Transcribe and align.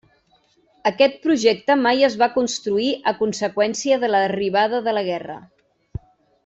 Aquest 0.91 1.19
projecte 1.25 1.75
mai 1.83 2.01
es 2.09 2.15
va 2.23 2.29
construir 2.39 2.89
a 3.11 3.15
conseqüència 3.21 4.01
de 4.05 4.13
l'arribada 4.13 4.85
de 4.89 4.97
la 5.01 5.09
guerra. 5.13 5.41